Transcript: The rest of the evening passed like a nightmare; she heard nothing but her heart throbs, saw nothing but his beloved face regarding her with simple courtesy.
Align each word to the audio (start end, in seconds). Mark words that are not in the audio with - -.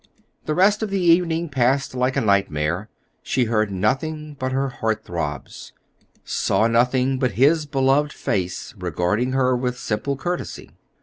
The 0.47 0.55
rest 0.55 0.81
of 0.81 0.89
the 0.89 0.99
evening 0.99 1.47
passed 1.47 1.93
like 1.93 2.17
a 2.17 2.21
nightmare; 2.21 2.89
she 3.21 3.43
heard 3.43 3.69
nothing 3.69 4.33
but 4.39 4.51
her 4.51 4.69
heart 4.69 5.05
throbs, 5.05 5.73
saw 6.23 6.65
nothing 6.65 7.19
but 7.19 7.33
his 7.33 7.67
beloved 7.67 8.11
face 8.11 8.73
regarding 8.79 9.33
her 9.33 9.55
with 9.55 9.77
simple 9.77 10.17
courtesy. 10.17 10.71